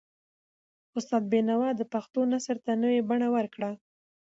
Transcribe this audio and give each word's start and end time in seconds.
استاد 0.97 1.23
بینوا 1.31 1.69
د 1.75 1.81
پښتو 1.93 2.19
نثر 2.33 2.57
ته 2.65 2.71
نوي 2.83 3.01
بڼه 3.09 3.27
ورکړه. 3.35 3.71